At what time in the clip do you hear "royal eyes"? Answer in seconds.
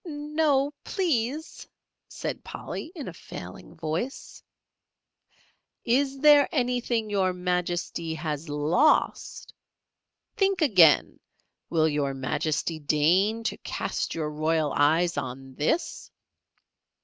14.31-15.17